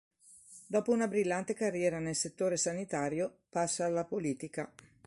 Dopo 0.65 0.91
una 0.93 1.07
brillante 1.07 1.53
carriera 1.53 1.99
nel 1.99 2.15
settore 2.15 2.57
sanitario, 2.57 3.41
passa 3.51 3.85
alla 3.85 4.03
politica. 4.03 4.73